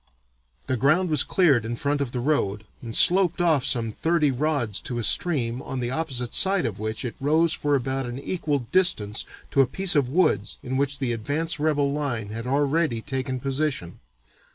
[0.65, 4.81] The ground was cleared in front of the road and sloped off some thirty rods
[4.81, 8.65] to a stream, on the opposite side of which it rose for about an equal
[8.71, 13.39] distance to a piece of woods in which the advance rebel line had already taken
[13.39, 13.99] position.